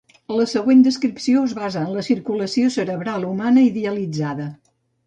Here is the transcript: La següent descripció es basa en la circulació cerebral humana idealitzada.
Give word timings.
La 0.35 0.45
següent 0.53 0.79
descripció 0.87 1.43
es 1.49 1.53
basa 1.59 1.83
en 1.83 1.93
la 1.99 2.07
circulació 2.09 2.73
cerebral 2.79 3.31
humana 3.35 3.71
idealitzada. 3.71 4.55